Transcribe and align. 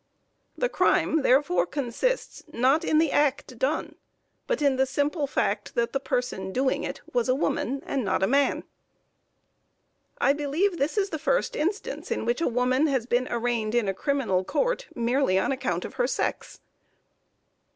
The 0.57 0.67
crime 0.67 1.21
therefore 1.21 1.67
consists 1.67 2.43
not 2.51 2.83
in 2.83 2.97
the 2.97 3.11
act 3.11 3.59
done, 3.59 3.93
but 4.47 4.59
in 4.59 4.75
the 4.77 4.87
simple 4.87 5.27
fact 5.27 5.75
that 5.75 5.93
the 5.93 5.99
person 5.99 6.51
doing 6.51 6.83
it 6.83 7.01
was 7.13 7.29
a 7.29 7.35
woman 7.35 7.83
and 7.85 8.03
not 8.03 8.23
a 8.23 8.27
man. 8.27 8.63
I 10.19 10.33
believe 10.33 10.79
this 10.79 10.97
is 10.97 11.11
the 11.11 11.19
first 11.19 11.55
instance 11.55 12.09
in 12.09 12.25
which 12.25 12.41
a 12.41 12.47
woman 12.47 12.87
has 12.87 13.05
been 13.05 13.27
arraigned 13.29 13.75
in 13.75 13.87
a 13.87 13.93
criminal 13.93 14.43
court, 14.43 14.87
merely 14.95 15.37
on 15.37 15.51
account 15.51 15.85
of 15.85 15.93
her 16.01 16.07
sex. 16.07 16.61